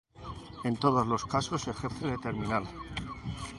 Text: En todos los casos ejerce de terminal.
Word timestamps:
En 0.63 0.77
todos 0.77 1.05
los 1.05 1.27
casos 1.27 1.67
ejerce 1.67 2.07
de 2.07 2.17
terminal. 2.17 2.63